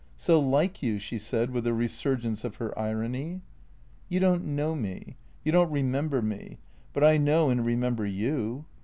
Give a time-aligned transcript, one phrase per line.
[0.27, 3.41] "So like you," she said, with a resurgence of her irony."
[4.09, 5.17] You don't know me.
[5.43, 6.57] You don't remember me.
[6.91, 8.65] But I know and remember you.